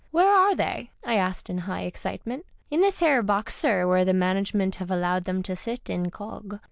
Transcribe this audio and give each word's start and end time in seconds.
"Where 0.11 0.33
are 0.35 0.55
they?" 0.55 0.89
I 1.05 1.13
asked 1.13 1.47
in 1.47 1.59
high 1.59 1.83
excitement." 1.83 2.47
In 2.71 2.81
this 2.81 3.03
'ere 3.03 3.21
box, 3.21 3.53
sir, 3.53 3.85
where 3.87 4.03
the 4.03 4.15
management 4.15 4.77
have 4.77 4.89
allowed 4.89 5.25
them 5.25 5.43
to 5.43 5.55
sit 5.55 5.83
incog." 5.91 6.57